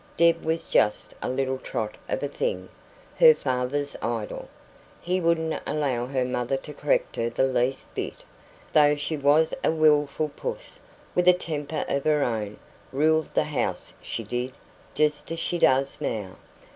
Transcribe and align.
"Deb 0.17 0.43
was 0.43 0.67
just 0.67 1.13
a 1.21 1.29
little 1.29 1.59
trot 1.59 1.95
of 2.09 2.23
a 2.23 2.27
thing 2.27 2.69
her 3.19 3.35
father's 3.35 3.95
idol; 4.01 4.49
he 4.99 5.21
wouldn't 5.21 5.61
allow 5.67 6.07
her 6.07 6.25
mother 6.25 6.57
to 6.57 6.73
correct 6.73 7.15
her 7.17 7.29
the 7.29 7.43
least 7.45 7.93
bit, 7.93 8.15
though 8.73 8.95
she 8.95 9.15
was 9.15 9.53
a 9.63 9.69
wilful 9.71 10.29
puss, 10.29 10.79
with 11.13 11.27
a 11.27 11.33
temper 11.33 11.85
of 11.87 12.03
her 12.05 12.23
own; 12.23 12.57
ruled 12.91 13.31
the 13.35 13.43
house, 13.43 13.93
she 14.01 14.23
did, 14.23 14.53
just 14.95 15.31
as 15.31 15.37
she 15.37 15.59
does 15.59 16.01
now. 16.01 16.35